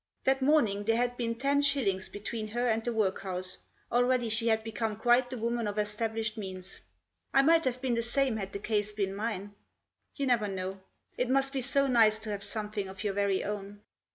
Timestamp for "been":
1.15-1.35, 7.81-7.93, 8.91-9.13